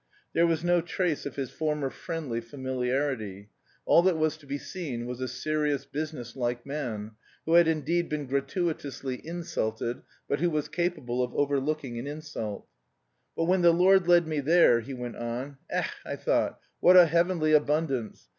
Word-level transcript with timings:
There 0.33 0.47
was 0.47 0.63
no 0.63 0.81
trace 0.81 1.27
of 1.27 1.35
his 1.35 1.51
former 1.51 1.91
"friendly" 1.91 2.41
familiarity. 2.41 3.51
All 3.85 4.01
that 4.01 4.17
was 4.17 4.35
to 4.37 4.47
be 4.47 4.57
seen 4.57 5.05
was 5.05 5.21
a 5.21 5.27
serious, 5.27 5.85
business 5.85 6.35
like 6.35 6.65
man, 6.65 7.11
who 7.45 7.53
had 7.53 7.67
indeed 7.67 8.09
been 8.09 8.25
gratuitously 8.25 9.21
insulted, 9.23 10.01
but 10.27 10.39
who 10.39 10.49
was 10.49 10.69
capable 10.69 11.21
of 11.21 11.35
overlooking 11.35 11.99
an 11.99 12.07
insult. 12.07 12.65
"But 13.37 13.45
when 13.45 13.61
the 13.61 13.69
Lord 13.73 14.07
led 14.07 14.25
me 14.27 14.39
there," 14.39 14.79
he 14.79 14.95
went 14.95 15.17
on, 15.17 15.57
"ech, 15.69 15.91
I 16.03 16.15
thought 16.15 16.57
what 16.79 16.97
a 16.97 17.05
heavenly 17.05 17.53
abundance! 17.53 18.27